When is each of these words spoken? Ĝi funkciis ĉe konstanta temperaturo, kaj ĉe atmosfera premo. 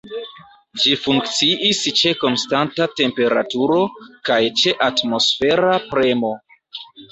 Ĝi 0.83 0.93
funkciis 1.01 1.81
ĉe 1.99 2.13
konstanta 2.23 2.89
temperaturo, 3.03 3.77
kaj 4.31 4.41
ĉe 4.63 4.75
atmosfera 4.89 5.79
premo. 5.95 6.35